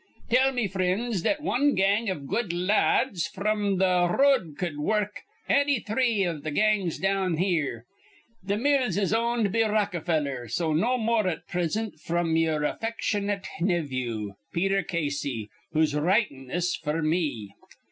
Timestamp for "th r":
3.77-4.17